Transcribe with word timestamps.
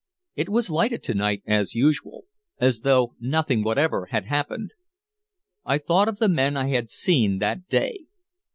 It 0.35 0.49
was 0.49 0.71
lighted 0.71 1.03
to 1.03 1.13
night 1.13 1.43
as 1.45 1.75
usual, 1.75 2.23
as 2.57 2.79
though 2.79 3.13
nothing 3.19 3.61
whatever 3.63 4.07
had 4.07 4.25
happened. 4.25 4.71
I 5.63 5.77
thought 5.77 6.07
of 6.09 6.17
the 6.17 6.27
men 6.27 6.57
I 6.57 6.69
had 6.69 6.89
seen 6.89 7.37
that 7.37 7.67
day. 7.67 8.05